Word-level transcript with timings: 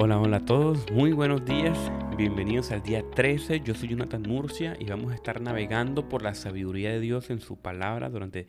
Hola, 0.00 0.20
hola 0.20 0.36
a 0.36 0.44
todos, 0.44 0.88
muy 0.92 1.10
buenos 1.10 1.44
días, 1.44 1.76
bienvenidos 2.16 2.70
al 2.70 2.84
día 2.84 3.02
13, 3.02 3.62
yo 3.64 3.74
soy 3.74 3.88
Jonathan 3.88 4.22
Murcia 4.22 4.76
y 4.78 4.84
vamos 4.84 5.10
a 5.10 5.16
estar 5.16 5.40
navegando 5.40 6.08
por 6.08 6.22
la 6.22 6.36
sabiduría 6.36 6.90
de 6.90 7.00
Dios 7.00 7.30
en 7.30 7.40
su 7.40 7.56
palabra 7.56 8.08
durante 8.08 8.46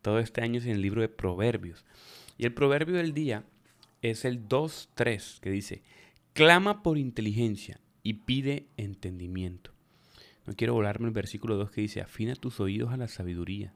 todo 0.00 0.20
este 0.20 0.42
año 0.42 0.60
en 0.60 0.68
el 0.68 0.80
libro 0.80 1.00
de 1.00 1.08
Proverbios. 1.08 1.84
Y 2.38 2.44
el 2.44 2.54
proverbio 2.54 2.94
del 2.94 3.14
día 3.14 3.42
es 4.00 4.24
el 4.24 4.48
2.3 4.48 5.40
que 5.40 5.50
dice, 5.50 5.82
clama 6.34 6.84
por 6.84 6.96
inteligencia 6.98 7.80
y 8.04 8.12
pide 8.14 8.68
entendimiento. 8.76 9.72
No 10.46 10.54
quiero 10.54 10.74
volarme 10.74 11.08
el 11.08 11.12
versículo 11.12 11.56
2 11.56 11.72
que 11.72 11.80
dice, 11.80 12.00
afina 12.00 12.36
tus 12.36 12.60
oídos 12.60 12.92
a 12.92 12.96
la 12.96 13.08
sabiduría 13.08 13.74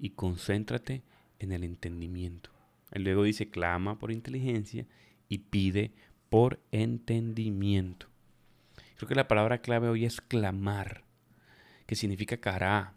y 0.00 0.10
concéntrate 0.10 1.04
en 1.38 1.52
el 1.52 1.62
entendimiento. 1.62 2.50
El 2.90 3.04
luego 3.04 3.22
dice, 3.22 3.50
clama 3.50 4.00
por 4.00 4.10
inteligencia 4.10 4.84
y 5.28 5.38
pide 5.38 5.92
por 6.28 6.60
entendimiento. 6.72 8.08
Creo 8.96 9.08
que 9.08 9.14
la 9.14 9.28
palabra 9.28 9.58
clave 9.58 9.88
hoy 9.88 10.04
es 10.04 10.20
clamar, 10.20 11.04
que 11.86 11.96
significa 11.96 12.38
cará. 12.38 12.94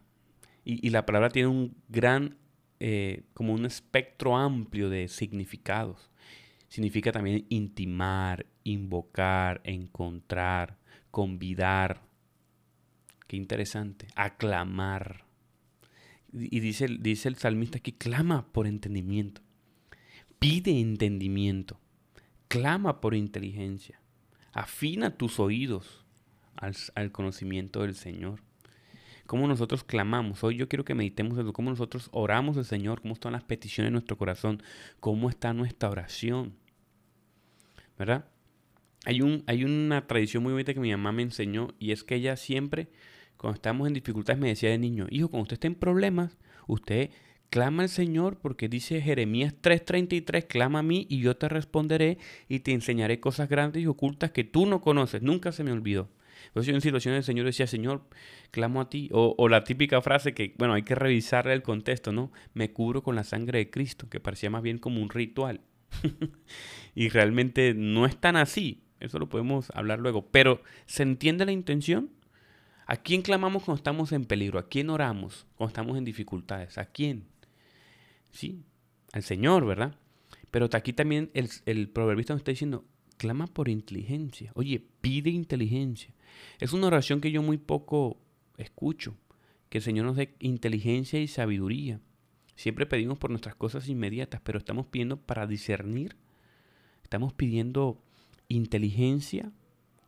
Y, 0.63 0.89
la 0.91 1.05
palabra 1.05 1.29
tiene 1.29 1.47
un 1.47 1.75
gran, 1.87 2.37
eh, 2.79 3.23
como 3.33 3.53
un 3.53 3.65
espectro 3.65 4.37
amplio 4.37 4.89
de 4.89 5.07
significados. 5.07 6.09
Significa 6.67 7.11
también 7.11 7.45
intimar, 7.49 8.45
invocar, 8.63 9.61
encontrar, 9.63 10.77
convidar. 11.09 12.01
Qué 13.25 13.35
interesante. 13.35 14.07
Aclamar. 14.15 15.25
Y 16.31 16.59
dice, 16.59 16.87
dice 16.99 17.27
el 17.29 17.35
salmista 17.35 17.79
que 17.79 17.97
clama 17.97 18.51
por 18.51 18.67
entendimiento. 18.67 19.41
Pide 20.37 20.79
entendimiento 20.79 21.79
clama 22.49 22.99
por 22.99 23.15
inteligencia. 23.15 24.01
Afina 24.51 25.15
tus 25.15 25.39
oídos 25.39 26.03
al, 26.55 27.11
conocimiento 27.13 27.83
del 27.83 27.95
Señor. 27.95 28.41
Cómo 29.27 29.47
nosotros 29.47 29.83
clamamos. 29.83 30.43
Hoy 30.43 30.57
yo 30.57 30.67
quiero 30.67 30.83
que 30.83 30.95
meditemos 30.95 31.37
en 31.37 31.51
cómo 31.53 31.69
nosotros 31.69 32.09
oramos 32.11 32.57
al 32.57 32.65
Señor, 32.65 33.01
cómo 33.01 33.13
están 33.13 33.33
las 33.33 33.43
peticiones 33.43 33.89
de 33.89 33.91
nuestro 33.91 34.17
corazón, 34.17 34.61
cómo 34.99 35.29
está 35.29 35.53
nuestra 35.53 35.89
oración. 35.89 36.55
¿Verdad? 37.97 38.25
Hay, 39.05 39.21
un, 39.21 39.43
hay 39.45 39.63
una 39.63 40.07
tradición 40.07 40.43
muy 40.43 40.51
bonita 40.51 40.73
que 40.73 40.79
mi 40.79 40.91
mamá 40.91 41.11
me 41.11 41.21
enseñó 41.21 41.69
y 41.77 41.91
es 41.91 42.03
que 42.03 42.15
ella 42.15 42.35
siempre, 42.35 42.89
cuando 43.37 43.55
estamos 43.55 43.87
en 43.87 43.93
dificultades, 43.93 44.41
me 44.41 44.49
decía 44.49 44.71
de 44.71 44.79
niño, 44.79 45.05
hijo, 45.11 45.29
cuando 45.29 45.43
usted 45.43 45.53
esté 45.53 45.67
en 45.67 45.75
problemas, 45.75 46.37
usted 46.67 47.11
Clama 47.49 47.81
al 47.83 47.89
Señor 47.89 48.37
porque 48.37 48.69
dice 48.69 49.01
Jeremías 49.01 49.55
3:33, 49.59 50.45
clama 50.45 50.79
a 50.79 50.83
mí 50.83 51.07
y 51.09 51.19
yo 51.19 51.35
te 51.35 51.49
responderé 51.49 52.19
y 52.47 52.59
te 52.59 52.73
enseñaré 52.73 53.19
cosas 53.19 53.49
grandes 53.49 53.81
y 53.81 53.87
ocultas 53.87 54.31
que 54.31 54.43
tú 54.43 54.67
no 54.67 54.81
conoces. 54.81 55.23
Nunca 55.23 55.51
se 55.51 55.63
me 55.63 55.71
olvidó. 55.71 56.09
Entonces 56.47 56.67
yo 56.67 56.75
en 56.75 56.81
situaciones 56.81 57.19
el 57.19 57.23
Señor 57.23 57.45
decía, 57.47 57.67
Señor, 57.67 58.03
clamo 58.51 58.81
a 58.81 58.89
ti. 58.89 59.09
O, 59.11 59.35
o, 59.37 59.49
la 59.49 59.63
típica 59.63 60.01
frase 60.01 60.33
que, 60.33 60.53
bueno, 60.57 60.73
hay 60.73 60.83
que 60.83 60.95
revisar 60.95 61.47
el 61.47 61.61
contexto, 61.63 62.11
¿no? 62.11 62.31
Me 62.53 62.71
cubro 62.71 63.03
con 63.03 63.15
la 63.15 63.23
sangre 63.23 63.59
de 63.59 63.69
Cristo, 63.69 64.09
que 64.09 64.19
parecía 64.19 64.49
más 64.49 64.61
bien 64.61 64.77
como 64.77 65.01
un 65.01 65.09
ritual. 65.09 65.61
y 66.95 67.09
realmente 67.09 67.73
no 67.73 68.05
es 68.05 68.15
tan 68.15 68.35
así. 68.35 68.83
Eso 68.99 69.19
lo 69.19 69.27
podemos 69.27 69.71
hablar 69.73 69.99
luego. 69.99 70.27
Pero, 70.31 70.61
¿se 70.85 71.03
entiende 71.03 71.45
la 71.45 71.51
intención? 71.51 72.09
¿A 72.85 72.97
quién 72.97 73.21
clamamos 73.21 73.63
cuando 73.63 73.77
estamos 73.77 74.11
en 74.11 74.25
peligro? 74.25 74.59
¿A 74.59 74.67
quién 74.67 74.89
oramos 74.89 75.45
cuando 75.55 75.69
estamos 75.69 75.97
en 75.97 76.05
dificultades? 76.05 76.77
¿A 76.77 76.85
quién? 76.85 77.25
Sí, 78.31 78.63
al 79.11 79.23
Señor, 79.23 79.65
¿verdad? 79.65 79.95
Pero 80.51 80.69
aquí 80.73 80.93
también 80.93 81.29
el, 81.33 81.49
el 81.65 81.89
proverbista 81.89 82.33
nos 82.33 82.41
está 82.41 82.51
diciendo, 82.51 82.85
clama 83.17 83.47
por 83.47 83.69
inteligencia. 83.69 84.51
Oye, 84.55 84.83
pide 85.01 85.29
inteligencia. 85.29 86.13
Es 86.59 86.73
una 86.73 86.87
oración 86.87 87.21
que 87.21 87.31
yo 87.31 87.41
muy 87.41 87.57
poco 87.57 88.17
escucho, 88.57 89.15
que 89.69 89.79
el 89.79 89.83
Señor 89.83 90.05
nos 90.05 90.15
dé 90.15 90.35
inteligencia 90.39 91.19
y 91.19 91.27
sabiduría. 91.27 91.99
Siempre 92.55 92.85
pedimos 92.85 93.17
por 93.17 93.29
nuestras 93.29 93.55
cosas 93.55 93.87
inmediatas, 93.87 94.41
pero 94.43 94.57
estamos 94.57 94.85
pidiendo 94.87 95.17
para 95.17 95.47
discernir. 95.47 96.17
Estamos 97.03 97.33
pidiendo 97.33 98.03
inteligencia, 98.47 99.51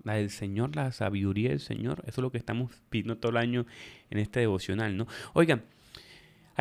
la 0.03 0.15
del 0.15 0.29
Señor, 0.29 0.75
la 0.75 0.91
sabiduría 0.91 1.49
del 1.49 1.59
Señor. 1.59 2.03
Eso 2.07 2.21
es 2.21 2.23
lo 2.23 2.31
que 2.31 2.37
estamos 2.37 2.71
pidiendo 2.89 3.17
todo 3.17 3.31
el 3.31 3.37
año 3.37 3.65
en 4.09 4.17
este 4.17 4.41
devocional, 4.41 4.97
¿no? 4.97 5.07
Oigan, 5.33 5.63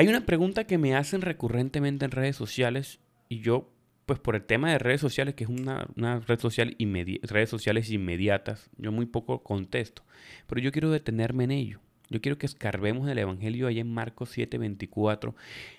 hay 0.01 0.09
una 0.09 0.25
pregunta 0.25 0.65
que 0.65 0.79
me 0.79 0.97
hacen 0.97 1.21
recurrentemente 1.21 2.07
en 2.07 2.11
redes 2.11 2.35
sociales 2.35 3.01
y 3.29 3.41
yo, 3.41 3.71
pues 4.07 4.19
por 4.19 4.35
el 4.35 4.43
tema 4.43 4.71
de 4.71 4.79
redes 4.79 5.03
sociales, 5.03 5.35
que 5.35 5.45
es 5.45 5.51
una, 5.51 5.87
red 6.27 6.41
social 6.41 6.75
redes 7.23 7.51
sociales 7.51 7.91
inmediatas, 7.91 8.71
yo 8.79 8.93
muy 8.93 9.05
poco 9.05 9.43
contesto, 9.43 10.03
pero 10.47 10.63
yo 10.63 10.73
quiero 10.73 10.91
detenerme 10.91 11.45
en 11.45 11.51
ello. 11.51 11.81
Yo 12.09 12.23
quiero 12.23 12.39
que 12.39 12.47
escarbemos 12.47 13.11
el 13.11 13.19
Evangelio 13.19 13.67
ahí 13.67 13.79
en 13.79 13.93
Marcos 13.93 14.35
7:24, 14.35 15.35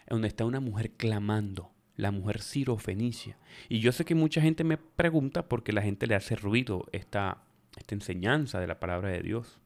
donde 0.08 0.28
está 0.28 0.46
una 0.46 0.60
mujer 0.60 0.92
clamando, 0.92 1.72
la 1.96 2.12
mujer 2.12 2.42
Fenicia. 2.78 3.40
Y 3.70 3.80
yo 3.80 3.92
sé 3.92 4.06
que 4.06 4.14
mucha 4.14 4.40
gente 4.40 4.64
me 4.64 4.78
pregunta 4.78 5.50
porque 5.50 5.74
la 5.74 5.82
gente 5.82 6.06
le 6.06 6.14
hace 6.14 6.36
ruido 6.36 6.86
esta, 6.92 7.42
esta 7.76 7.96
enseñanza 7.96 8.60
de 8.60 8.68
la 8.68 8.80
palabra 8.80 9.10
de 9.10 9.24
Dios. 9.24 9.60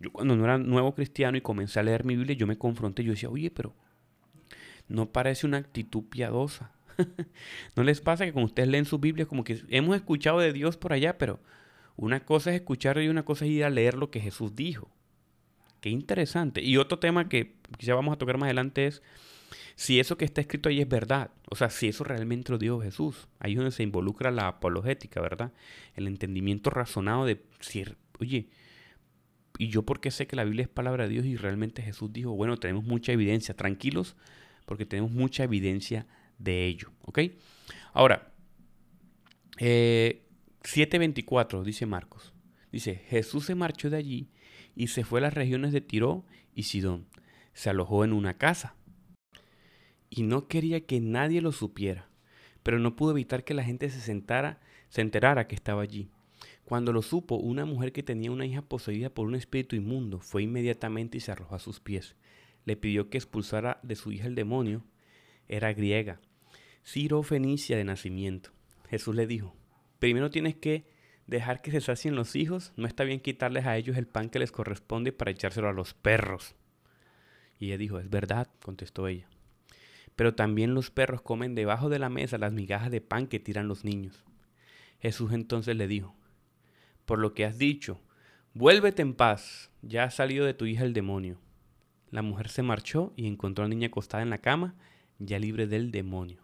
Yo 0.00 0.10
cuando 0.10 0.34
no 0.34 0.42
era 0.42 0.58
nuevo 0.58 0.92
cristiano 0.92 1.38
y 1.38 1.40
comencé 1.40 1.78
a 1.78 1.84
leer 1.84 2.04
mi 2.04 2.16
Biblia, 2.16 2.36
yo 2.36 2.48
me 2.48 2.58
confronté, 2.58 3.04
yo 3.04 3.12
decía, 3.12 3.30
oye, 3.30 3.52
pero 3.52 3.76
no 4.88 5.10
parece 5.10 5.46
una 5.46 5.58
actitud 5.58 6.04
piadosa. 6.04 6.72
¿No 7.76 7.82
les 7.82 8.00
pasa 8.00 8.24
que 8.24 8.32
cuando 8.32 8.46
ustedes 8.46 8.68
leen 8.68 8.84
su 8.84 8.98
Biblia, 8.98 9.26
como 9.26 9.44
que 9.44 9.62
hemos 9.68 9.96
escuchado 9.96 10.38
de 10.38 10.52
Dios 10.52 10.76
por 10.76 10.92
allá, 10.92 11.18
pero 11.18 11.40
una 11.96 12.20
cosa 12.20 12.50
es 12.50 12.56
escuchar 12.56 12.98
y 12.98 13.08
una 13.08 13.24
cosa 13.24 13.44
es 13.44 13.50
ir 13.50 13.64
a 13.64 13.70
leer 13.70 13.94
lo 13.94 14.10
que 14.10 14.20
Jesús 14.20 14.54
dijo? 14.54 14.90
Qué 15.80 15.90
interesante. 15.90 16.62
Y 16.62 16.76
otro 16.76 16.98
tema 16.98 17.28
que 17.28 17.56
quizá 17.78 17.94
vamos 17.94 18.14
a 18.14 18.18
tocar 18.18 18.38
más 18.38 18.46
adelante 18.46 18.86
es 18.86 19.02
si 19.74 19.98
eso 19.98 20.16
que 20.16 20.24
está 20.24 20.40
escrito 20.40 20.68
ahí 20.68 20.80
es 20.80 20.88
verdad. 20.88 21.30
O 21.50 21.56
sea, 21.56 21.70
si 21.70 21.88
eso 21.88 22.04
realmente 22.04 22.52
lo 22.52 22.58
dijo 22.58 22.80
Jesús. 22.80 23.28
Ahí 23.40 23.52
es 23.52 23.56
donde 23.56 23.72
se 23.72 23.82
involucra 23.82 24.30
la 24.30 24.48
apologética, 24.48 25.20
¿verdad? 25.20 25.52
El 25.94 26.06
entendimiento 26.06 26.70
razonado 26.70 27.24
de 27.26 27.42
decir, 27.58 27.96
oye, 28.20 28.48
¿y 29.58 29.68
yo 29.68 29.82
por 29.82 30.00
qué 30.00 30.10
sé 30.10 30.26
que 30.26 30.36
la 30.36 30.44
Biblia 30.44 30.62
es 30.62 30.68
palabra 30.68 31.04
de 31.04 31.10
Dios 31.10 31.26
y 31.26 31.36
realmente 31.36 31.82
Jesús 31.82 32.12
dijo, 32.12 32.32
bueno, 32.32 32.56
tenemos 32.58 32.84
mucha 32.84 33.12
evidencia, 33.12 33.54
tranquilos, 33.54 34.16
porque 34.64 34.86
tenemos 34.86 35.10
mucha 35.10 35.44
evidencia 35.44 36.06
de 36.38 36.66
ello. 36.66 36.90
¿Ok? 37.02 37.20
Ahora, 37.92 38.32
7.24 39.58 41.60
eh, 41.60 41.64
dice 41.64 41.86
Marcos. 41.86 42.32
Dice, 42.70 43.02
Jesús 43.08 43.46
se 43.46 43.54
marchó 43.54 43.90
de 43.90 43.98
allí 43.98 44.30
y 44.74 44.88
se 44.88 45.04
fue 45.04 45.20
a 45.20 45.22
las 45.22 45.34
regiones 45.34 45.72
de 45.72 45.80
Tiro 45.80 46.24
y 46.54 46.64
Sidón. 46.64 47.06
Se 47.52 47.70
alojó 47.70 48.04
en 48.04 48.12
una 48.12 48.38
casa. 48.38 48.74
Y 50.08 50.22
no 50.22 50.48
quería 50.48 50.86
que 50.86 51.00
nadie 51.00 51.40
lo 51.40 51.52
supiera, 51.52 52.08
pero 52.62 52.78
no 52.78 52.96
pudo 52.96 53.12
evitar 53.12 53.44
que 53.44 53.54
la 53.54 53.64
gente 53.64 53.90
se 53.90 54.00
sentara, 54.00 54.60
se 54.88 55.00
enterara 55.00 55.48
que 55.48 55.54
estaba 55.54 55.82
allí. 55.82 56.10
Cuando 56.64 56.92
lo 56.92 57.02
supo, 57.02 57.36
una 57.36 57.64
mujer 57.64 57.92
que 57.92 58.02
tenía 58.02 58.30
una 58.30 58.46
hija 58.46 58.62
poseída 58.62 59.10
por 59.10 59.26
un 59.26 59.34
espíritu 59.34 59.76
inmundo 59.76 60.20
fue 60.20 60.42
inmediatamente 60.42 61.18
y 61.18 61.20
se 61.20 61.32
arrojó 61.32 61.54
a 61.54 61.58
sus 61.58 61.80
pies 61.80 62.14
le 62.64 62.76
pidió 62.76 63.10
que 63.10 63.18
expulsara 63.18 63.78
de 63.82 63.96
su 63.96 64.12
hija 64.12 64.26
el 64.26 64.34
demonio. 64.34 64.84
Era 65.48 65.72
griega, 65.72 66.20
Ciro 66.84 67.22
Fenicia 67.22 67.76
de 67.76 67.84
nacimiento. 67.84 68.50
Jesús 68.88 69.14
le 69.14 69.26
dijo, 69.26 69.54
primero 69.98 70.30
tienes 70.30 70.56
que 70.56 70.84
dejar 71.26 71.62
que 71.62 71.70
se 71.70 71.80
sacien 71.80 72.14
los 72.14 72.36
hijos, 72.36 72.72
no 72.76 72.86
está 72.86 73.04
bien 73.04 73.20
quitarles 73.20 73.66
a 73.66 73.76
ellos 73.76 73.96
el 73.96 74.06
pan 74.06 74.28
que 74.28 74.38
les 74.38 74.52
corresponde 74.52 75.12
para 75.12 75.30
echárselo 75.30 75.68
a 75.68 75.72
los 75.72 75.94
perros. 75.94 76.54
Y 77.58 77.66
ella 77.66 77.78
dijo, 77.78 77.98
es 77.98 78.10
verdad, 78.10 78.48
contestó 78.62 79.08
ella. 79.08 79.28
Pero 80.16 80.34
también 80.34 80.74
los 80.74 80.90
perros 80.90 81.22
comen 81.22 81.54
debajo 81.54 81.88
de 81.88 81.98
la 81.98 82.08
mesa 82.08 82.38
las 82.38 82.52
migajas 82.52 82.90
de 82.90 83.00
pan 83.00 83.26
que 83.26 83.40
tiran 83.40 83.68
los 83.68 83.84
niños. 83.84 84.24
Jesús 85.00 85.32
entonces 85.32 85.76
le 85.76 85.86
dijo, 85.86 86.14
por 87.06 87.18
lo 87.18 87.34
que 87.34 87.44
has 87.44 87.58
dicho, 87.58 88.00
vuélvete 88.54 89.02
en 89.02 89.14
paz, 89.14 89.70
ya 89.80 90.04
ha 90.04 90.10
salido 90.10 90.44
de 90.44 90.54
tu 90.54 90.66
hija 90.66 90.84
el 90.84 90.92
demonio. 90.92 91.40
La 92.12 92.22
mujer 92.22 92.50
se 92.50 92.62
marchó 92.62 93.12
y 93.16 93.26
encontró 93.26 93.64
a 93.64 93.68
la 93.68 93.74
niña 93.74 93.88
acostada 93.88 94.22
en 94.22 94.30
la 94.30 94.38
cama, 94.38 94.74
ya 95.18 95.38
libre 95.38 95.66
del 95.66 95.90
demonio. 95.90 96.42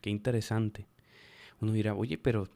Qué 0.00 0.08
interesante. 0.08 0.86
Uno 1.60 1.72
dirá, 1.72 1.94
oye, 1.94 2.16
pero 2.16 2.48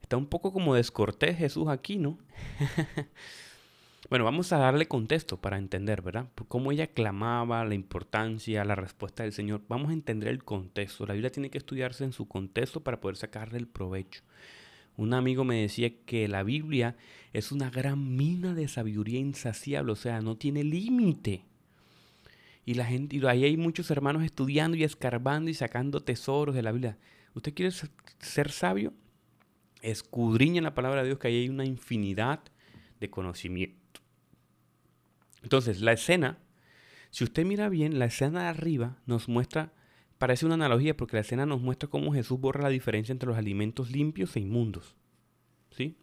está 0.00 0.16
un 0.16 0.26
poco 0.26 0.50
como 0.50 0.74
descortés 0.74 1.36
Jesús 1.36 1.68
aquí, 1.68 1.98
¿no? 1.98 2.18
bueno, 4.10 4.24
vamos 4.24 4.50
a 4.54 4.58
darle 4.58 4.88
contexto 4.88 5.36
para 5.36 5.58
entender, 5.58 6.00
¿verdad? 6.00 6.26
Cómo 6.48 6.72
ella 6.72 6.86
clamaba, 6.86 7.62
la 7.66 7.74
importancia, 7.74 8.64
la 8.64 8.76
respuesta 8.76 9.22
del 9.22 9.34
Señor. 9.34 9.60
Vamos 9.68 9.90
a 9.90 9.94
entender 9.94 10.30
el 10.30 10.42
contexto. 10.42 11.04
La 11.04 11.12
Biblia 11.12 11.32
tiene 11.32 11.50
que 11.50 11.58
estudiarse 11.58 12.02
en 12.04 12.12
su 12.12 12.26
contexto 12.26 12.82
para 12.82 12.98
poder 12.98 13.16
sacarle 13.16 13.58
el 13.58 13.68
provecho. 13.68 14.22
Un 14.96 15.12
amigo 15.12 15.44
me 15.44 15.60
decía 15.60 15.92
que 16.06 16.28
la 16.28 16.44
Biblia 16.44 16.96
es 17.34 17.52
una 17.52 17.68
gran 17.68 18.16
mina 18.16 18.54
de 18.54 18.68
sabiduría 18.68 19.18
insaciable, 19.18 19.92
o 19.92 19.96
sea, 19.96 20.22
no 20.22 20.38
tiene 20.38 20.64
límite. 20.64 21.44
Y 22.64 22.74
la 22.74 22.86
gente, 22.86 23.16
y 23.16 23.26
ahí 23.26 23.44
hay 23.44 23.56
muchos 23.56 23.90
hermanos 23.90 24.24
estudiando 24.24 24.76
y 24.76 24.84
escarbando 24.84 25.50
y 25.50 25.54
sacando 25.54 26.00
tesoros 26.00 26.54
de 26.54 26.62
la 26.62 26.72
Biblia. 26.72 26.98
¿Usted 27.34 27.52
quiere 27.52 27.72
ser 28.18 28.50
sabio? 28.50 28.92
escudriña 29.84 30.62
la 30.62 30.74
palabra 30.74 31.02
de 31.02 31.08
Dios 31.08 31.18
que 31.18 31.28
ahí 31.28 31.42
hay 31.42 31.48
una 31.48 31.64
infinidad 31.64 32.40
de 33.00 33.10
conocimiento. 33.10 34.00
Entonces, 35.42 35.82
la 35.82 35.92
escena, 35.92 36.38
si 37.10 37.22
usted 37.24 37.44
mira 37.44 37.68
bien, 37.68 37.98
la 37.98 38.06
escena 38.06 38.44
de 38.44 38.48
arriba 38.48 38.96
nos 39.04 39.28
muestra, 39.28 39.72
parece 40.16 40.46
una 40.46 40.54
analogía 40.54 40.96
porque 40.96 41.16
la 41.16 41.20
escena 41.20 41.44
nos 41.44 41.60
muestra 41.60 41.90
cómo 41.90 42.14
Jesús 42.14 42.40
borra 42.40 42.62
la 42.62 42.70
diferencia 42.70 43.12
entre 43.12 43.28
los 43.28 43.36
alimentos 43.36 43.90
limpios 43.90 44.36
e 44.36 44.40
inmundos. 44.40 44.96
¿Sí? 45.70 45.98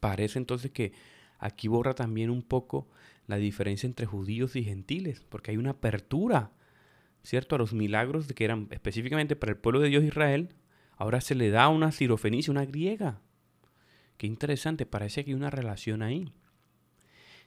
Parece 0.00 0.38
entonces 0.38 0.72
que 0.72 0.92
aquí 1.38 1.68
borra 1.68 1.94
también 1.94 2.28
un 2.28 2.42
poco 2.42 2.88
la 3.30 3.36
diferencia 3.36 3.86
entre 3.86 4.06
judíos 4.06 4.56
y 4.56 4.64
gentiles, 4.64 5.24
porque 5.28 5.52
hay 5.52 5.56
una 5.56 5.70
apertura, 5.70 6.52
¿cierto? 7.22 7.54
A 7.54 7.58
los 7.58 7.72
milagros 7.72 8.26
que 8.32 8.44
eran 8.44 8.68
específicamente 8.70 9.36
para 9.36 9.52
el 9.52 9.58
pueblo 9.58 9.80
de 9.80 9.88
Dios 9.88 10.04
Israel, 10.04 10.54
ahora 10.96 11.20
se 11.20 11.34
le 11.34 11.50
da 11.50 11.68
una 11.68 11.92
sirofenicia, 11.92 12.50
una 12.50 12.66
griega. 12.66 13.20
Qué 14.18 14.26
interesante, 14.26 14.84
parece 14.84 15.24
que 15.24 15.30
hay 15.30 15.34
una 15.34 15.48
relación 15.48 16.02
ahí. 16.02 16.30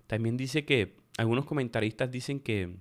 También 0.07 0.38
dice 0.38 0.65
que 0.65 0.95
algunos 1.18 1.45
comentaristas 1.45 2.09
dicen 2.12 2.39
que, 2.39 2.75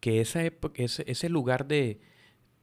que 0.00 0.20
esa 0.20 0.44
época, 0.44 0.82
ese, 0.82 1.28
lugar 1.28 1.66
de 1.66 2.00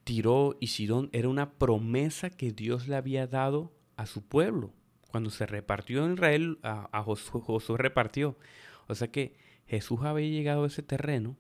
Tiro 0.04 0.58
y 0.60 0.68
Sidón 0.68 1.10
era 1.14 1.30
una 1.30 1.54
promesa 1.54 2.30
que 2.30 2.52
Dios 2.52 2.88
le 2.88 2.96
había 2.96 3.28
dado 3.28 3.74
a 3.96 4.06
su 4.06 4.24
pueblo. 4.28 4.72
Cuando 5.10 5.30
se 5.30 5.46
repartió 5.46 6.06
en 6.06 6.14
Israel, 6.14 6.60
a, 6.62 7.04
Josué, 7.04 7.78
repartió. 7.78 8.38
O 8.88 8.96
sea 8.96 9.10
que 9.10 9.36
Jesús 9.66 10.02
había 10.04 10.30
llegado 10.30 10.64
a 10.64 10.68
ese 10.68 10.84
terreno 10.84 11.36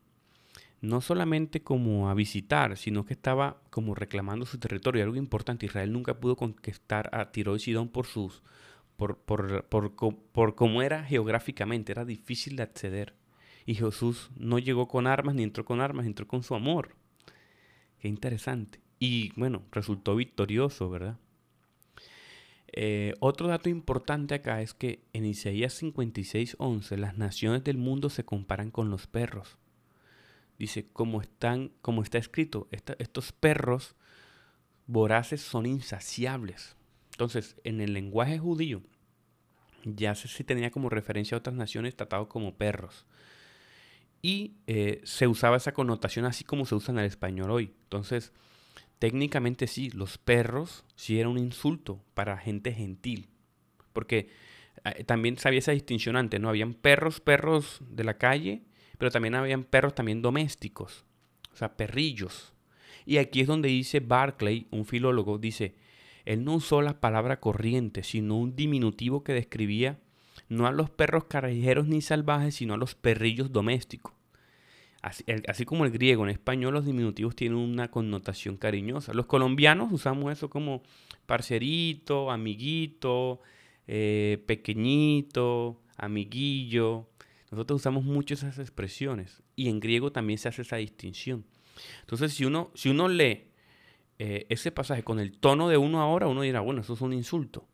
no 0.81 1.01
solamente 1.01 1.61
como 1.63 2.09
a 2.09 2.13
visitar, 2.13 2.77
sino 2.77 3.05
que 3.05 3.13
estaba 3.13 3.61
como 3.69 3.95
reclamando 3.95 4.45
su 4.45 4.59
territorio. 4.59 5.03
Algo 5.03 5.15
importante, 5.15 5.65
Israel 5.65 5.91
nunca 5.91 6.19
pudo 6.19 6.35
conquistar 6.35 7.09
a 7.13 7.31
Tiro 7.31 7.55
y 7.55 7.59
Sidón 7.59 7.89
por 7.89 8.05
sus 8.05 8.43
por, 8.95 9.17
por, 9.19 9.65
por, 9.65 9.93
por 9.93 10.55
cómo 10.55 10.81
era 10.81 11.03
geográficamente, 11.03 11.91
era 11.91 12.03
difícil 12.03 12.55
de 12.55 12.63
acceder. 12.63 13.13
Y 13.65 13.75
Jesús 13.75 14.31
no 14.35 14.59
llegó 14.59 14.87
con 14.87 15.07
armas, 15.07 15.35
ni 15.35 15.43
entró 15.43 15.65
con 15.65 15.81
armas, 15.81 16.05
entró 16.05 16.27
con 16.27 16.41
su 16.41 16.55
amor. 16.55 16.95
Qué 17.99 18.07
interesante. 18.07 18.79
Y 18.97 19.31
bueno, 19.39 19.63
resultó 19.71 20.15
victorioso, 20.15 20.89
¿verdad? 20.89 21.17
Eh, 22.73 23.13
otro 23.19 23.47
dato 23.47 23.69
importante 23.69 24.35
acá 24.35 24.61
es 24.61 24.73
que 24.73 25.03
en 25.13 25.25
Isaías 25.25 25.73
56:11 25.81 26.97
las 26.97 27.17
naciones 27.17 27.63
del 27.63 27.77
mundo 27.77 28.09
se 28.09 28.25
comparan 28.25 28.71
con 28.71 28.89
los 28.89 29.07
perros. 29.07 29.57
Dice, 30.59 30.87
como, 30.91 31.21
están, 31.21 31.71
está 32.03 32.17
escrito, 32.17 32.67
estos 32.71 33.31
perros 33.31 33.95
voraces 34.87 35.41
son 35.41 35.67
insaciables. 35.67 36.75
Entonces, 37.11 37.55
en 37.63 37.79
el 37.79 37.93
lenguaje 37.93 38.39
judío, 38.39 38.81
ya 39.83 40.15
se, 40.15 40.43
tenía 40.43 40.71
como 40.71 40.89
referencia 40.89 41.35
a 41.35 41.39
otras 41.39 41.55
naciones 41.55 41.95
tratados 41.95 42.27
como 42.27 42.55
perros. 42.55 43.05
Y 44.21 44.55
eh, 44.65 45.01
se 45.03 45.27
usaba 45.27 45.57
esa 45.57 45.73
connotación 45.73 46.25
así 46.25 46.43
como 46.43 46.65
se 46.65 46.75
usa 46.75 46.91
en 46.91 46.99
el 46.99 47.05
español 47.05 47.51
hoy. 47.51 47.73
Entonces, 47.83 48.33
técnicamente 48.99 49.67
sí, 49.67 49.89
los 49.91 50.17
perros 50.17 50.85
sí 50.95 51.19
era 51.19 51.29
un 51.29 51.37
insulto 51.37 52.03
para 52.13 52.37
gente 52.37 52.73
gentil. 52.73 53.29
Porque 53.93 54.29
eh, 54.85 55.03
también 55.03 55.37
sabía 55.37 55.59
esa 55.59 55.71
distinción 55.71 56.15
antes, 56.15 56.39
¿no? 56.39 56.49
Habían 56.49 56.73
perros, 56.73 57.19
perros 57.19 57.81
de 57.89 58.03
la 58.03 58.17
calle, 58.17 58.63
pero 58.97 59.11
también 59.11 59.35
habían 59.35 59.63
perros 59.63 59.95
también 59.95 60.21
domésticos, 60.21 61.05
o 61.53 61.55
sea, 61.55 61.75
perrillos. 61.77 62.53
Y 63.05 63.17
aquí 63.17 63.41
es 63.41 63.47
donde 63.47 63.69
dice 63.69 63.99
Barclay, 63.99 64.67
un 64.71 64.85
filólogo, 64.85 65.37
dice, 65.37 65.75
él 66.25 66.43
no 66.43 66.55
usó 66.55 66.81
la 66.81 66.99
palabra 66.99 67.39
corriente, 67.39 68.03
sino 68.03 68.37
un 68.37 68.55
diminutivo 68.55 69.23
que 69.23 69.33
describía 69.33 69.99
no 70.49 70.67
a 70.67 70.71
los 70.71 70.89
perros 70.89 71.25
callejeros 71.25 71.87
ni 71.87 72.01
salvajes, 72.01 72.55
sino 72.55 72.73
a 72.73 72.77
los 72.77 72.95
perrillos 72.95 73.51
domésticos. 73.51 74.13
Así, 75.47 75.65
como 75.65 75.85
el 75.85 75.91
griego, 75.91 76.23
en 76.23 76.29
español 76.29 76.73
los 76.73 76.85
diminutivos 76.85 77.35
tienen 77.35 77.57
una 77.57 77.89
connotación 77.89 78.57
cariñosa. 78.57 79.13
Los 79.13 79.25
colombianos 79.25 79.91
usamos 79.91 80.31
eso 80.31 80.49
como 80.49 80.83
parcerito, 81.25 82.31
amiguito, 82.31 83.39
eh, 83.87 84.43
pequeñito, 84.45 85.81
amiguillo. 85.97 87.07
Nosotros 87.51 87.81
usamos 87.81 88.03
mucho 88.03 88.33
esas 88.33 88.59
expresiones 88.59 89.41
y 89.55 89.69
en 89.69 89.79
griego 89.79 90.11
también 90.11 90.37
se 90.39 90.49
hace 90.49 90.63
esa 90.63 90.77
distinción. 90.77 91.45
Entonces, 92.01 92.33
si 92.33 92.45
uno, 92.45 92.71
si 92.73 92.89
uno 92.89 93.07
lee 93.07 93.45
eh, 94.19 94.45
ese 94.49 94.71
pasaje 94.71 95.03
con 95.03 95.19
el 95.19 95.37
tono 95.37 95.69
de 95.69 95.77
uno 95.77 96.01
ahora, 96.01 96.27
uno 96.27 96.41
dirá, 96.41 96.59
bueno, 96.59 96.81
eso 96.81 96.93
es 96.93 97.01
un 97.01 97.13
insulto. 97.13 97.67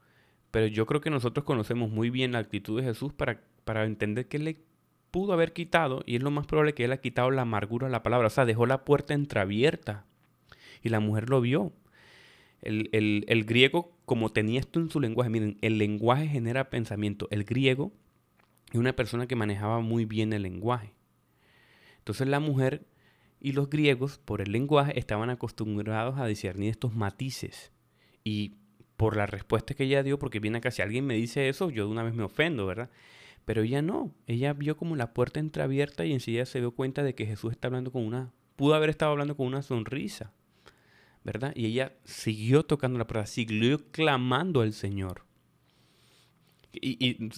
Pero 0.52 0.68
yo 0.68 0.86
creo 0.86 1.02
que 1.02 1.10
nosotros 1.10 1.46
conocemos 1.46 1.90
muy 1.90 2.10
bien 2.10 2.34
la 2.34 2.40
actitud 2.40 2.80
de 2.80 2.86
Jesús 2.86 3.14
para, 3.14 3.42
para 3.64 3.86
entender 3.86 4.28
que 4.28 4.40
le 4.40 4.58
pudo 5.14 5.32
haber 5.34 5.54
quitado, 5.54 6.02
y 6.08 6.16
es 6.16 6.24
lo 6.24 6.32
más 6.32 6.48
probable 6.48 6.74
que 6.74 6.86
él 6.86 6.92
ha 6.92 6.98
quitado 6.98 7.30
la 7.30 7.44
amargura 7.44 7.86
a 7.86 7.90
la 7.92 8.02
palabra, 8.02 8.26
o 8.26 8.32
sea, 8.32 8.46
dejó 8.46 8.66
la 8.66 8.84
puerta 8.84 9.14
entreabierta 9.14 10.08
y 10.82 10.90
la 10.90 11.00
mujer 11.00 11.30
lo 11.30 11.40
vio. 11.40 11.72
El, 12.64 12.90
el, 13.28 13.46
griego, 13.46 13.96
como 14.06 14.30
tenía 14.30 14.60
esto 14.60 14.80
en 14.80 14.90
su 14.90 15.00
lenguaje, 15.00 15.30
miren, 15.30 15.60
el 15.62 15.78
lenguaje 15.78 16.28
genera 16.28 16.72
pensamiento. 16.72 17.28
El 17.30 17.44
griego 17.44 17.92
es 18.72 18.80
una 18.80 18.96
persona 18.96 19.28
que 19.28 19.36
manejaba 19.36 19.82
muy 19.82 20.06
bien 20.06 20.34
el 20.34 20.42
lenguaje. 20.42 20.96
Entonces 22.00 22.28
la 22.28 22.40
mujer 22.40 22.88
y 23.40 23.52
los 23.52 23.70
griegos, 23.70 24.18
por 24.18 24.42
el 24.42 24.52
lenguaje, 24.52 24.98
estaban 24.98 25.30
acostumbrados 25.30 26.18
a 26.18 26.26
discernir 26.26 26.72
estos 26.72 26.96
matices. 26.96 27.72
Y 28.24 28.56
por 28.98 29.16
la 29.16 29.28
respuesta 29.28 29.76
que 29.76 29.84
ella 29.84 30.02
dio, 30.02 30.18
porque 30.18 30.40
viene 30.40 30.58
acá, 30.58 30.72
si 30.72 30.82
alguien 30.82 31.06
me 31.06 31.14
dice 31.14 31.50
eso, 31.50 31.70
yo 31.70 31.86
de 31.86 31.92
una 31.92 32.02
vez 32.02 32.16
me 32.16 32.24
ofendo, 32.24 32.66
¿verdad? 32.66 32.90
Pero 33.46 33.64
ella 33.64 33.82
no, 33.82 34.14
ella 34.28 34.54
vio 34.54 34.78
como 34.78 34.96
la 34.96 35.14
puerta 35.14 35.40
entreabierta 35.40 36.06
y 36.06 36.14
enseguida 36.14 36.46
se 36.46 36.60
dio 36.60 36.72
cuenta 36.72 37.04
de 37.04 37.16
que 37.16 37.26
Jesús 37.26 37.52
está 37.52 37.68
hablando 37.68 37.92
con 37.92 38.06
una, 38.06 38.32
pudo 38.56 38.76
haber 38.76 38.90
estado 38.90 39.12
hablando 39.12 39.36
con 39.36 39.48
una 39.48 39.62
sonrisa, 39.62 40.32
¿verdad? 41.24 41.54
Y 41.56 41.66
ella 41.66 41.94
siguió 42.04 42.64
tocando 42.64 42.98
la 42.98 43.08
puerta, 43.08 43.26
siguió 43.26 43.80
clamando 43.92 44.62
al 44.62 44.74
Señor. 44.74 45.26
Y, 46.72 47.30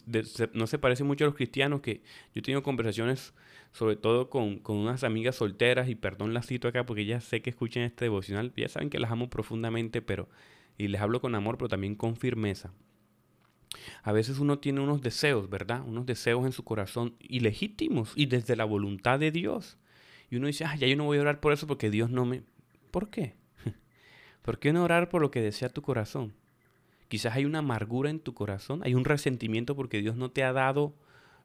no 0.53 0.65
se 0.65 0.79
parece 0.79 1.03
mucho 1.03 1.25
a 1.25 1.27
los 1.27 1.35
cristianos 1.35 1.81
que 1.81 2.01
yo 2.33 2.39
he 2.39 2.41
tenido 2.41 2.63
conversaciones 2.63 3.33
sobre 3.73 3.97
todo 3.97 4.29
con, 4.29 4.59
con, 4.59 4.77
unas 4.77 5.03
amigas 5.03 5.35
solteras 5.35 5.89
y 5.89 5.95
perdón 5.95 6.33
las 6.33 6.47
cito 6.47 6.69
acá 6.69 6.85
porque 6.85 7.05
ya 7.05 7.19
sé 7.19 7.41
que 7.41 7.49
escuchan 7.49 7.83
este 7.83 8.05
devocional, 8.05 8.53
ya 8.55 8.69
saben 8.69 8.89
que 8.89 8.99
las 8.99 9.11
amo 9.11 9.29
profundamente, 9.29 10.01
pero 10.01 10.29
y 10.77 10.87
les 10.87 11.01
hablo 11.01 11.21
con 11.21 11.35
amor, 11.35 11.57
pero 11.57 11.69
también 11.69 11.95
con 11.95 12.15
firmeza. 12.15 12.73
A 14.03 14.11
veces 14.11 14.39
uno 14.39 14.59
tiene 14.59 14.81
unos 14.81 15.01
deseos, 15.01 15.49
¿verdad? 15.49 15.83
Unos 15.85 16.05
deseos 16.05 16.45
en 16.45 16.51
su 16.51 16.63
corazón 16.63 17.15
ilegítimos 17.19 18.13
y 18.15 18.27
desde 18.27 18.55
la 18.55 18.65
voluntad 18.65 19.19
de 19.19 19.31
Dios. 19.31 19.77
Y 20.29 20.37
uno 20.37 20.47
dice, 20.47 20.65
ah, 20.65 20.75
ya 20.75 20.87
yo 20.87 20.95
no 20.95 21.05
voy 21.05 21.17
a 21.17 21.21
orar 21.21 21.39
por 21.39 21.53
eso 21.53 21.67
porque 21.67 21.89
Dios 21.89 22.09
no 22.09 22.25
me... 22.25 22.43
¿Por 22.91 23.09
qué? 23.09 23.35
¿Por 24.41 24.59
qué 24.59 24.73
no 24.73 24.83
orar 24.83 25.09
por 25.09 25.21
lo 25.21 25.31
que 25.31 25.41
desea 25.41 25.69
tu 25.69 25.81
corazón? 25.81 26.33
Quizás 27.07 27.35
hay 27.35 27.45
una 27.45 27.59
amargura 27.59 28.09
en 28.09 28.19
tu 28.19 28.33
corazón, 28.33 28.81
hay 28.83 28.95
un 28.95 29.05
resentimiento 29.05 29.75
porque 29.75 30.01
Dios 30.01 30.15
no 30.15 30.31
te 30.31 30.43
ha 30.43 30.53
dado 30.53 30.95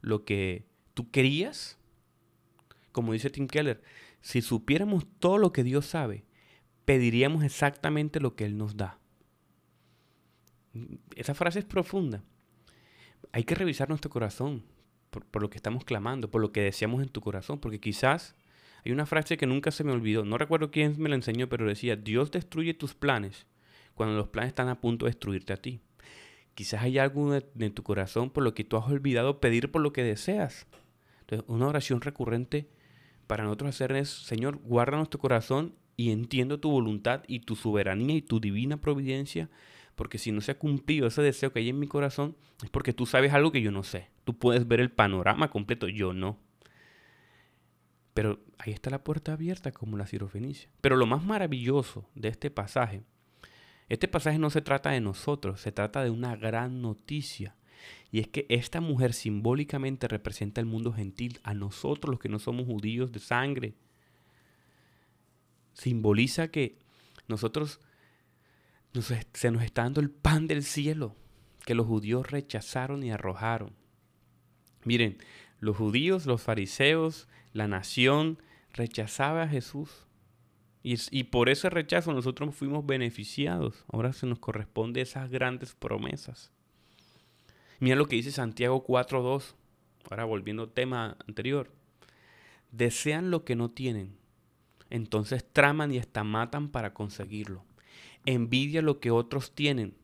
lo 0.00 0.24
que 0.24 0.64
tú 0.94 1.10
querías. 1.10 1.78
Como 2.92 3.12
dice 3.12 3.30
Tim 3.30 3.46
Keller, 3.46 3.82
si 4.20 4.42
supiéramos 4.42 5.06
todo 5.18 5.38
lo 5.38 5.52
que 5.52 5.62
Dios 5.62 5.86
sabe, 5.86 6.24
pediríamos 6.84 7.44
exactamente 7.44 8.20
lo 8.20 8.34
que 8.34 8.44
Él 8.44 8.56
nos 8.56 8.76
da. 8.76 8.99
Esa 11.16 11.34
frase 11.34 11.60
es 11.60 11.64
profunda. 11.64 12.22
Hay 13.32 13.44
que 13.44 13.54
revisar 13.54 13.88
nuestro 13.88 14.10
corazón 14.10 14.64
por, 15.10 15.42
lo 15.42 15.50
que 15.50 15.56
estamos 15.56 15.84
clamando, 15.84 16.30
por 16.30 16.40
lo 16.40 16.52
que 16.52 16.62
deseamos 16.62 17.02
en 17.02 17.08
tu 17.08 17.20
corazón, 17.20 17.58
porque 17.58 17.80
quizás 17.80 18.34
hay 18.84 18.92
una 18.92 19.06
frase 19.06 19.36
que 19.36 19.46
nunca 19.46 19.70
se 19.70 19.84
me 19.84 19.92
olvidó, 19.92 20.24
no 20.24 20.38
recuerdo 20.38 20.70
quién 20.70 20.94
me 20.98 21.08
la 21.08 21.16
enseñó, 21.16 21.48
pero 21.48 21.66
decía, 21.66 21.96
Dios 21.96 22.30
destruye 22.30 22.74
tus 22.74 22.94
planes 22.94 23.46
cuando 23.94 24.16
los 24.16 24.28
planes 24.28 24.48
están 24.48 24.68
a 24.68 24.80
punto 24.80 25.04
de 25.04 25.10
destruirte 25.10 25.52
a 25.52 25.56
ti. 25.56 25.80
Quizás 26.54 26.82
hay 26.82 26.98
algo 26.98 27.34
en 27.34 27.74
tu 27.74 27.82
corazón 27.82 28.30
por 28.30 28.42
lo 28.42 28.54
que 28.54 28.64
tú 28.64 28.76
has 28.76 28.88
olvidado 28.88 29.40
pedir 29.40 29.70
por 29.70 29.82
lo 29.82 29.92
que 29.92 30.02
deseas. 30.02 30.66
Entonces, 31.20 31.48
una 31.48 31.68
oración 31.68 32.00
recurrente 32.00 32.68
para 33.26 33.44
nosotros 33.44 33.70
hacer 33.70 33.92
es, 33.92 34.08
Señor, 34.08 34.58
guarda 34.58 34.96
nuestro 34.96 35.20
corazón 35.20 35.74
y 35.96 36.10
entiendo 36.10 36.58
tu 36.58 36.70
voluntad 36.70 37.22
y 37.28 37.40
tu 37.40 37.56
soberanía 37.56 38.16
y 38.16 38.22
tu 38.22 38.40
divina 38.40 38.80
providencia 38.80 39.50
porque 40.00 40.16
si 40.16 40.32
no 40.32 40.40
se 40.40 40.52
ha 40.52 40.58
cumplido 40.58 41.08
ese 41.08 41.20
deseo 41.20 41.52
que 41.52 41.58
hay 41.58 41.68
en 41.68 41.78
mi 41.78 41.86
corazón, 41.86 42.34
es 42.64 42.70
porque 42.70 42.94
tú 42.94 43.04
sabes 43.04 43.34
algo 43.34 43.52
que 43.52 43.60
yo 43.60 43.70
no 43.70 43.82
sé. 43.82 44.08
Tú 44.24 44.32
puedes 44.32 44.66
ver 44.66 44.80
el 44.80 44.90
panorama 44.90 45.50
completo, 45.50 45.88
yo 45.88 46.14
no. 46.14 46.38
Pero 48.14 48.40
ahí 48.56 48.72
está 48.72 48.88
la 48.88 49.04
puerta 49.04 49.34
abierta 49.34 49.72
como 49.72 49.98
la 49.98 50.06
sirofenicia. 50.06 50.70
Pero 50.80 50.96
lo 50.96 51.04
más 51.04 51.22
maravilloso 51.22 52.08
de 52.14 52.28
este 52.28 52.50
pasaje, 52.50 53.02
este 53.90 54.08
pasaje 54.08 54.38
no 54.38 54.48
se 54.48 54.62
trata 54.62 54.90
de 54.90 55.02
nosotros, 55.02 55.60
se 55.60 55.70
trata 55.70 56.02
de 56.02 56.08
una 56.08 56.34
gran 56.34 56.80
noticia. 56.80 57.54
Y 58.10 58.20
es 58.20 58.28
que 58.28 58.46
esta 58.48 58.80
mujer 58.80 59.12
simbólicamente 59.12 60.08
representa 60.08 60.62
el 60.62 60.66
mundo 60.66 60.94
gentil, 60.94 61.40
a 61.42 61.52
nosotros 61.52 62.12
los 62.12 62.20
que 62.20 62.30
no 62.30 62.38
somos 62.38 62.64
judíos 62.64 63.12
de 63.12 63.18
sangre. 63.18 63.74
Simboliza 65.74 66.48
que 66.48 66.78
nosotros 67.28 67.80
se 68.92 69.50
nos 69.50 69.62
está 69.62 69.82
dando 69.82 70.00
el 70.00 70.10
pan 70.10 70.46
del 70.46 70.64
cielo 70.64 71.16
que 71.64 71.74
los 71.74 71.86
judíos 71.86 72.30
rechazaron 72.30 73.02
y 73.02 73.12
arrojaron. 73.12 73.72
Miren, 74.84 75.18
los 75.60 75.76
judíos, 75.76 76.26
los 76.26 76.42
fariseos, 76.42 77.28
la 77.52 77.68
nación 77.68 78.42
rechazaba 78.72 79.42
a 79.42 79.48
Jesús. 79.48 80.06
Y, 80.82 80.96
y, 81.10 81.24
por 81.24 81.50
ese 81.50 81.68
rechazo 81.68 82.12
nosotros 82.14 82.54
fuimos 82.54 82.86
beneficiados. 82.86 83.84
Ahora 83.92 84.12
se 84.12 84.26
nos 84.26 84.38
corresponde 84.38 85.02
esas 85.02 85.30
grandes 85.30 85.74
promesas. 85.74 86.50
Mira 87.80 87.96
lo 87.96 88.06
que 88.06 88.16
dice 88.16 88.32
Santiago 88.32 88.84
4.2. 88.86 89.54
Ahora 90.10 90.24
volviendo 90.24 90.62
al 90.62 90.72
tema 90.72 91.16
anterior. 91.28 91.70
Desean 92.72 93.30
lo 93.30 93.44
que 93.44 93.56
no 93.56 93.70
tienen. 93.70 94.16
Entonces 94.88 95.44
traman 95.52 95.92
y 95.92 95.98
hasta 95.98 96.24
matan 96.24 96.68
para 96.70 96.94
conseguirlo. 96.94 97.64
Envidia 98.26 98.82
lo 98.82 99.00
que 99.00 99.10
otros 99.10 99.54
tienen, 99.54 99.94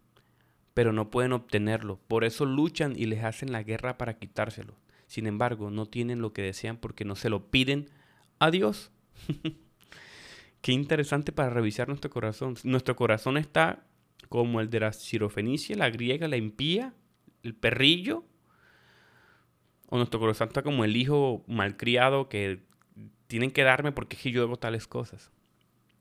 pero 0.75 0.93
no 0.93 1.11
pueden 1.11 1.33
obtenerlo. 1.33 1.99
Por 2.09 2.25
eso 2.25 2.45
luchan 2.45 2.95
y 2.97 3.07
les 3.07 3.25
hacen 3.25 3.53
la 3.53 3.63
guerra 3.63 3.99
para 3.99 4.19
quitárselo. 4.19 4.75
Sin 5.07 5.27
embargo, 5.27 5.71
no 5.71 5.87
tienen 5.87 6.21
lo 6.21 6.33
que 6.33 6.43
desean 6.43 6.77
porque 6.77 7.05
no 7.05 7.17
se 7.17 7.31
lo 7.31 7.51
piden 7.51 7.89
a 8.39 8.51
Dios. 8.51 8.91
Qué 10.61 10.73
interesante 10.73 11.33
para 11.33 11.51
revisar 11.51 11.89
nuestro 11.89 12.11
corazón. 12.11 12.57
Nuestro 12.65 12.97
corazón 12.97 13.37
está 13.37 13.87
como 14.29 14.61
el 14.61 14.69
de 14.69 14.81
la 14.81 14.93
sirofenicia, 14.93 15.77
la 15.77 15.91
griega, 15.91 16.27
la 16.29 16.37
impía, 16.37 16.93
el 17.43 17.55
perrillo. 17.55 18.25
O 19.89 19.97
nuestro 19.97 20.19
corazón 20.19 20.49
está 20.49 20.63
como 20.63 20.85
el 20.85 20.97
hijo 20.97 21.45
malcriado 21.47 22.29
que 22.29 22.65
tienen 23.29 23.53
que 23.53 23.63
darme 23.63 23.93
porque 23.93 24.17
es 24.17 24.23
que 24.23 24.33
yo 24.33 24.43
hago 24.43 24.57
tales 24.57 24.87
cosas. 24.89 25.31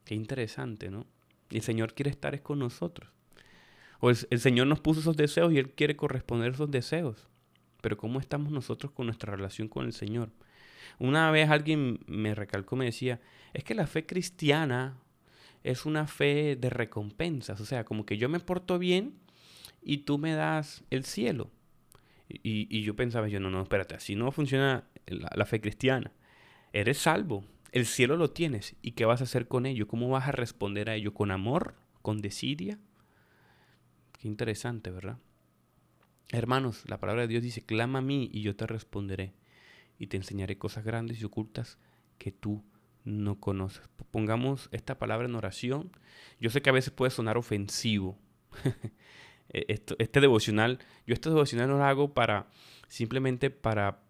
Qué 0.04 0.14
interesante, 0.14 0.90
¿no? 0.90 1.06
El 1.50 1.62
Señor 1.62 1.94
quiere 1.94 2.10
estar 2.10 2.40
con 2.42 2.58
nosotros. 2.58 3.10
O 4.00 4.10
el, 4.10 4.16
Señor 4.16 4.66
nos 4.66 4.80
puso 4.80 5.00
esos 5.00 5.16
deseos 5.16 5.52
y 5.52 5.58
Él 5.58 5.70
quiere 5.70 5.96
corresponder 5.96 6.52
esos 6.52 6.70
deseos. 6.70 7.28
Pero 7.80 7.96
¿cómo 7.96 8.20
estamos 8.20 8.52
nosotros 8.52 8.92
con 8.92 9.06
nuestra 9.06 9.34
relación 9.34 9.68
con 9.68 9.86
el 9.86 9.92
Señor? 9.92 10.30
Una 10.98 11.30
vez 11.30 11.50
alguien 11.50 12.00
me 12.06 12.34
recalcó, 12.34 12.76
me 12.76 12.86
decía, 12.86 13.20
es 13.54 13.64
que 13.64 13.74
la 13.74 13.86
fe 13.86 14.06
cristiana 14.06 14.98
es 15.62 15.84
una 15.84 16.06
fe 16.06 16.56
de 16.56 16.70
recompensas, 16.70 17.60
o 17.60 17.66
sea, 17.66 17.84
como 17.84 18.06
que 18.06 18.18
yo 18.18 18.28
me 18.28 18.40
porto 18.40 18.78
bien 18.78 19.14
y 19.82 19.98
tú 19.98 20.18
me 20.18 20.32
das 20.32 20.84
el 20.90 21.04
cielo. 21.04 21.50
Y, 22.28 22.82
yo 22.82 22.96
pensaba, 22.96 23.28
yo 23.28 23.38
no, 23.38 23.50
no, 23.50 23.62
espérate, 23.62 23.94
así 23.94 24.16
no 24.16 24.32
funciona 24.32 24.84
la, 25.06 25.46
fe 25.46 25.60
cristiana. 25.60 26.10
Eres 26.72 26.98
salvo, 26.98 27.44
el 27.76 27.84
cielo 27.84 28.16
lo 28.16 28.30
tienes, 28.30 28.74
¿y 28.80 28.92
qué 28.92 29.04
vas 29.04 29.20
a 29.20 29.24
hacer 29.24 29.48
con 29.48 29.66
ello? 29.66 29.86
¿Cómo 29.86 30.08
vas 30.08 30.26
a 30.28 30.32
responder 30.32 30.88
a 30.88 30.94
ello? 30.94 31.12
¿Con 31.12 31.30
amor? 31.30 31.74
¿Con 32.00 32.22
desidia? 32.22 32.78
Qué 34.18 34.28
interesante, 34.28 34.90
¿verdad? 34.90 35.18
Hermanos, 36.30 36.84
la 36.86 36.98
palabra 36.98 37.22
de 37.22 37.28
Dios 37.28 37.42
dice, 37.42 37.66
clama 37.66 37.98
a 37.98 38.02
mí 38.02 38.30
y 38.32 38.40
yo 38.40 38.56
te 38.56 38.66
responderé 38.66 39.34
y 39.98 40.06
te 40.06 40.16
enseñaré 40.16 40.56
cosas 40.56 40.86
grandes 40.86 41.20
y 41.20 41.26
ocultas 41.26 41.76
que 42.16 42.32
tú 42.32 42.64
no 43.04 43.40
conoces. 43.40 43.82
Pongamos 44.10 44.70
esta 44.72 44.98
palabra 44.98 45.28
en 45.28 45.34
oración. 45.34 45.92
Yo 46.40 46.48
sé 46.48 46.62
que 46.62 46.70
a 46.70 46.72
veces 46.72 46.94
puede 46.94 47.10
sonar 47.10 47.36
ofensivo. 47.36 48.18
E-, 49.48 49.64
este 49.68 50.20
devocional, 50.20 50.80
yo 51.06 51.14
este 51.14 51.28
devocional 51.28 51.68
no 51.68 51.76
lo 51.76 51.84
hago 51.84 52.14
para 52.14 52.48
simplemente 52.88 53.50
para... 53.50 54.00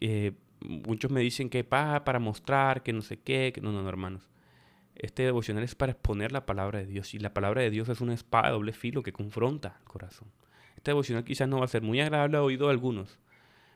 Eh, 0.00 0.32
muchos 0.60 1.10
me 1.10 1.20
dicen 1.20 1.50
que 1.50 1.64
para, 1.64 2.04
para 2.04 2.18
mostrar, 2.18 2.82
que 2.82 2.92
no 2.92 3.02
sé 3.02 3.18
qué, 3.18 3.52
que 3.54 3.60
no, 3.60 3.72
no, 3.72 3.82
no, 3.82 3.88
hermanos. 3.88 4.28
Este 4.94 5.24
devocional 5.24 5.62
es 5.62 5.74
para 5.74 5.92
exponer 5.92 6.32
la 6.32 6.46
palabra 6.46 6.78
de 6.78 6.86
Dios 6.86 7.12
y 7.14 7.18
la 7.18 7.34
palabra 7.34 7.60
de 7.60 7.70
Dios 7.70 7.88
es 7.88 8.00
una 8.00 8.14
espada 8.14 8.46
de 8.46 8.52
doble 8.52 8.72
filo 8.72 9.02
que 9.02 9.12
confronta 9.12 9.76
el 9.80 9.84
corazón. 9.84 10.28
Este 10.76 10.90
devocional 10.90 11.24
quizás 11.24 11.48
no 11.48 11.58
va 11.58 11.66
a 11.66 11.68
ser 11.68 11.82
muy 11.82 12.00
agradable 12.00 12.38
a 12.38 12.42
oído 12.42 12.66
de 12.66 12.72
algunos, 12.72 13.18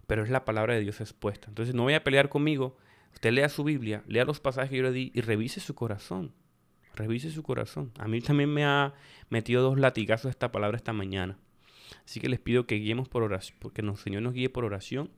pero 0.07 0.25
es 0.25 0.31
la 0.31 0.45
palabra 0.45 0.75
de 0.75 0.81
Dios 0.81 1.01
expuesta. 1.01 1.49
Entonces 1.49 1.75
no 1.75 1.83
voy 1.83 1.95
a 1.95 2.05
pelear 2.05 2.31
conmigo. 2.31 2.77
Usted 3.13 3.33
lea 3.33 3.49
su 3.49 3.65
Biblia, 3.65 4.03
lea 4.07 4.25
los 4.25 4.41
pasajes 4.41 4.71
que 4.71 4.79
yo 4.79 4.83
le 4.85 4.93
di 4.93 5.13
y 5.15 5.21
revise 5.21 5.61
su 5.61 5.75
corazón. 5.75 6.33
Revise 6.95 7.31
su 7.31 7.43
corazón. 7.43 7.93
A 7.99 8.09
mí 8.09 8.21
también 8.21 8.53
me 8.53 8.65
ha 8.65 8.95
metido 9.29 9.63
dos 9.63 9.79
latigazos 9.79 10.31
esta 10.31 10.51
palabra 10.51 10.77
esta 10.77 10.93
mañana. 10.93 11.39
Así 12.05 12.21
que 12.21 12.29
les 12.29 12.41
pido 12.41 12.67
que 12.67 12.77
guiemos 12.77 13.09
por 13.09 13.23
oración, 13.23 13.59
porque 13.61 13.83
el 13.83 13.97
Señor 13.97 14.23
nos 14.23 14.33
guíe 14.33 14.49
por 14.49 14.65
oración 14.65 15.11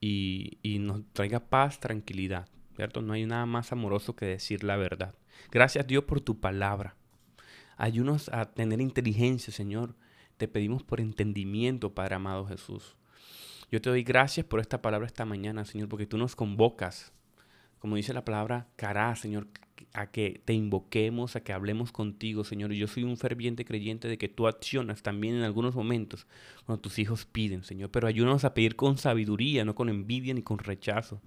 y, 0.00 0.58
y 0.62 0.78
nos 0.78 1.02
traiga 1.12 1.40
paz, 1.40 1.80
tranquilidad. 1.80 2.48
¿Cierto? 2.76 3.00
No 3.00 3.14
hay 3.14 3.24
nada 3.24 3.46
más 3.46 3.72
amoroso 3.72 4.14
que 4.14 4.26
decir 4.26 4.62
la 4.62 4.76
verdad. 4.76 5.14
Gracias 5.50 5.86
Dios 5.86 6.04
por 6.04 6.20
tu 6.20 6.40
palabra. 6.40 6.94
Ayúdanos 7.78 8.28
a 8.30 8.44
tener 8.46 8.80
inteligencia, 8.80 9.52
Señor. 9.52 9.94
Te 10.36 10.48
pedimos 10.48 10.82
por 10.82 11.00
entendimiento, 11.00 11.94
Padre 11.94 12.16
amado 12.16 12.46
Jesús. 12.46 12.96
Yo 13.70 13.80
te 13.80 13.90
doy 13.90 14.02
gracias 14.02 14.46
por 14.46 14.60
esta 14.60 14.80
palabra 14.80 15.06
esta 15.06 15.24
mañana, 15.24 15.64
Señor, 15.64 15.88
porque 15.88 16.06
tú 16.06 16.18
nos 16.18 16.36
convocas, 16.36 17.12
como 17.78 17.96
dice 17.96 18.12
la 18.12 18.24
palabra, 18.24 18.68
cará, 18.76 19.14
Señor, 19.16 19.48
a 19.92 20.10
que 20.10 20.42
te 20.44 20.52
invoquemos, 20.52 21.36
a 21.36 21.40
que 21.40 21.52
hablemos 21.52 21.92
contigo, 21.92 22.44
Señor. 22.44 22.72
Y 22.72 22.78
yo 22.78 22.86
soy 22.86 23.04
un 23.04 23.16
ferviente 23.16 23.64
creyente 23.64 24.08
de 24.08 24.18
que 24.18 24.28
tú 24.28 24.46
accionas 24.46 25.02
también 25.02 25.36
en 25.36 25.42
algunos 25.42 25.74
momentos 25.74 26.26
cuando 26.64 26.80
tus 26.80 26.98
hijos 26.98 27.26
piden, 27.26 27.64
Señor. 27.64 27.90
Pero 27.90 28.06
ayúdanos 28.06 28.44
a 28.44 28.54
pedir 28.54 28.76
con 28.76 28.98
sabiduría, 28.98 29.64
no 29.64 29.74
con 29.74 29.88
envidia 29.88 30.34
ni 30.34 30.42
con 30.42 30.58
rechazo, 30.58 31.22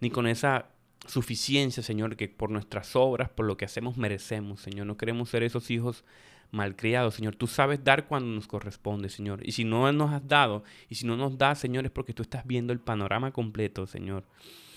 ni 0.00 0.10
con 0.10 0.26
esa 0.26 0.70
suficiencia, 1.06 1.82
Señor, 1.82 2.16
que 2.16 2.28
por 2.28 2.50
nuestras 2.50 2.94
obras, 2.94 3.30
por 3.30 3.46
lo 3.46 3.56
que 3.56 3.64
hacemos, 3.64 3.96
merecemos, 3.96 4.60
Señor. 4.60 4.86
No 4.86 4.96
queremos 4.96 5.30
ser 5.30 5.42
esos 5.42 5.70
hijos 5.70 6.04
malcriados, 6.50 7.14
Señor. 7.14 7.36
Tú 7.36 7.46
sabes 7.46 7.82
dar 7.82 8.06
cuando 8.06 8.28
nos 8.34 8.46
corresponde, 8.46 9.08
Señor. 9.08 9.40
Y 9.46 9.52
si 9.52 9.64
no 9.64 9.90
nos 9.92 10.12
has 10.12 10.26
dado, 10.26 10.64
y 10.88 10.94
si 10.94 11.06
no 11.06 11.16
nos 11.16 11.36
das, 11.38 11.58
Señor, 11.58 11.84
es 11.84 11.90
porque 11.90 12.14
tú 12.14 12.22
estás 12.22 12.46
viendo 12.46 12.72
el 12.72 12.80
panorama 12.80 13.32
completo, 13.32 13.86
Señor. 13.86 14.24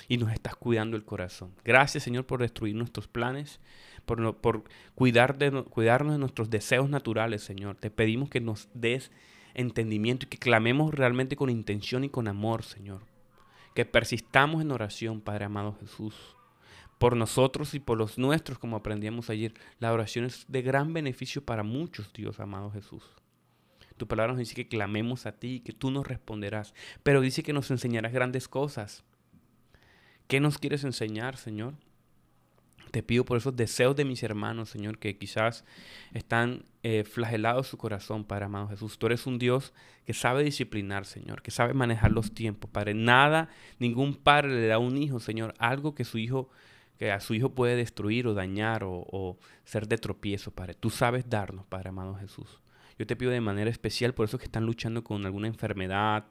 Y 0.07 0.17
nos 0.17 0.31
estás 0.31 0.55
cuidando 0.55 0.97
el 0.97 1.05
corazón. 1.05 1.51
Gracias, 1.63 2.03
Señor, 2.03 2.25
por 2.25 2.41
destruir 2.41 2.75
nuestros 2.75 3.07
planes, 3.07 3.59
por, 4.05 4.35
por 4.37 4.63
cuidar 4.95 5.37
de, 5.37 5.63
cuidarnos 5.63 6.13
de 6.13 6.19
nuestros 6.19 6.49
deseos 6.49 6.89
naturales, 6.89 7.43
Señor. 7.43 7.77
Te 7.77 7.89
pedimos 7.89 8.29
que 8.29 8.41
nos 8.41 8.69
des 8.73 9.11
entendimiento 9.53 10.25
y 10.25 10.29
que 10.29 10.37
clamemos 10.37 10.93
realmente 10.93 11.35
con 11.35 11.49
intención 11.49 12.03
y 12.03 12.09
con 12.09 12.27
amor, 12.27 12.63
Señor. 12.63 13.01
Que 13.73 13.85
persistamos 13.85 14.61
en 14.61 14.71
oración, 14.71 15.21
Padre 15.21 15.45
amado 15.45 15.77
Jesús 15.79 16.35
por 17.03 17.17
nosotros 17.17 17.73
y 17.73 17.81
por 17.81 17.97
los 17.97 18.17
nuestros, 18.17 18.57
como 18.57 18.77
aprendíamos 18.77 19.29
ayer. 19.29 19.53
La 19.77 19.91
oración 19.91 20.23
es 20.23 20.45
de 20.47 20.61
gran 20.61 20.93
beneficio 20.93 21.43
para 21.43 21.61
muchos, 21.61 22.13
Dios 22.13 22.39
amado 22.39 22.71
Jesús. 22.71 23.03
Tu 23.97 24.07
palabra 24.07 24.31
nos 24.31 24.39
dice 24.39 24.55
que 24.55 24.69
clamemos 24.69 25.25
a 25.25 25.33
ti, 25.33 25.59
que 25.59 25.73
tú 25.73 25.91
nos 25.91 26.07
responderás, 26.07 26.73
pero 27.03 27.19
dice 27.19 27.43
que 27.43 27.51
nos 27.51 27.69
enseñarás 27.71 28.13
grandes 28.13 28.47
cosas. 28.47 29.03
¿Qué 30.29 30.39
nos 30.39 30.57
quieres 30.57 30.85
enseñar, 30.85 31.35
Señor? 31.35 31.73
Te 32.91 33.03
pido 33.03 33.25
por 33.25 33.37
esos 33.37 33.53
deseos 33.53 33.97
de 33.97 34.05
mis 34.05 34.23
hermanos, 34.23 34.69
Señor, 34.69 34.97
que 34.97 35.17
quizás 35.17 35.65
están 36.13 36.63
eh, 36.83 37.03
flagelados 37.03 37.67
su 37.67 37.77
corazón, 37.77 38.23
Padre 38.23 38.45
amado 38.45 38.69
Jesús. 38.69 38.97
Tú 38.97 39.07
eres 39.07 39.27
un 39.27 39.39
Dios 39.39 39.73
que 40.05 40.13
sabe 40.13 40.45
disciplinar, 40.45 41.03
Señor, 41.03 41.41
que 41.41 41.51
sabe 41.51 41.73
manejar 41.73 42.13
los 42.13 42.33
tiempos. 42.33 42.71
Padre, 42.71 42.93
nada, 42.93 43.49
ningún 43.77 44.15
padre 44.15 44.55
le 44.55 44.67
da 44.67 44.75
a 44.75 44.79
un 44.79 44.95
hijo, 44.95 45.19
Señor, 45.19 45.53
algo 45.57 45.95
que 45.95 46.05
su 46.05 46.17
hijo 46.17 46.49
que 46.97 47.11
a 47.11 47.19
su 47.19 47.33
hijo 47.33 47.53
puede 47.53 47.75
destruir 47.75 48.27
o 48.27 48.33
dañar 48.33 48.83
o, 48.85 49.37
ser 49.63 49.87
de 49.87 49.97
tropiezo, 49.97 50.51
Padre. 50.51 50.73
Tú 50.73 50.89
sabes 50.89 51.29
darnos, 51.29 51.65
Padre 51.65 51.89
amado 51.89 52.15
Jesús. 52.15 52.59
Yo 52.97 53.07
te 53.07 53.15
pido 53.15 53.31
de 53.31 53.41
manera 53.41 53.69
especial 53.69 54.13
por 54.13 54.25
esos 54.25 54.39
que 54.39 54.45
están 54.45 54.65
luchando 54.65 55.03
con 55.03 55.25
alguna 55.25 55.47
enfermedad, 55.47 56.25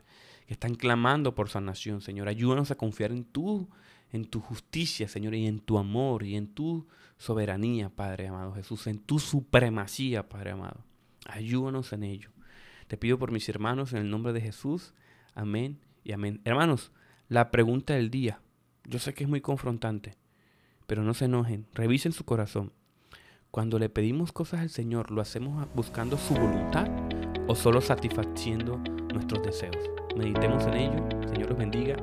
que 0.47 0.54
están 0.54 0.75
clamando 0.75 1.35
por 1.35 1.49
sanación, 1.49 2.00
Señor. 2.00 2.28
Ayúdanos 2.28 2.71
a 2.71 2.76
confiar 2.76 3.11
en 3.11 3.25
tú, 3.25 3.69
en 4.12 4.25
tu 4.26 4.40
justicia, 4.40 5.09
Señor, 5.09 5.35
y 5.35 5.47
en 5.47 5.61
tu 5.61 5.78
amor 5.78 6.23
y 6.23 6.37
en 6.37 6.49
tu 6.49 6.87
soberanía, 7.19 7.88
Padre 7.88 8.28
amado 8.28 8.52
Jesús, 8.54 8.87
en 8.87 8.99
tu 8.99 9.19
supremacía, 9.19 10.28
Padre 10.28 10.52
amado. 10.52 10.85
Ayúdanos 11.26 11.92
en 11.92 12.04
ello. 12.04 12.31
Te 12.87 12.97
pido 12.97 13.19
por 13.19 13.33
mis 13.33 13.49
hermanos 13.49 13.92
en 13.92 14.00
el 14.00 14.11
nombre 14.11 14.33
de 14.33 14.40
Jesús. 14.40 14.95
Amén 15.35 15.78
y 16.04 16.12
amén. 16.12 16.40
Hermanos, 16.45 16.92
la 17.28 17.50
pregunta 17.50 17.95
del 17.95 18.11
día. 18.11 18.40
Yo 18.85 18.99
sé 18.99 19.14
que 19.14 19.25
es 19.25 19.31
muy 19.31 19.40
confrontante, 19.40 20.16
pero 20.87 21.03
no 21.03 21.15
se 21.15 21.27
enojen, 21.27 21.67
revisen 21.75 22.12
su 22.12 22.25
corazón. 22.25 22.73
Cuando 23.51 23.79
le 23.79 23.91
pedimos 23.91 24.33
cosas 24.33 24.61
al 24.61 24.71
Señor, 24.71 25.11
¿lo 25.11 25.21
hacemos 25.21 25.67
buscando 25.75 26.17
su 26.17 26.35
voluntad 26.35 26.89
o 27.49 27.55
solo 27.55 27.81
satisfaciendo 27.81 28.79
nuestros 29.12 29.43
deseos? 29.43 29.77
Meditemos 30.17 30.65
en 30.67 30.75
ello. 30.75 31.29
Señor 31.29 31.51
los 31.51 31.59
bendiga. 31.59 31.97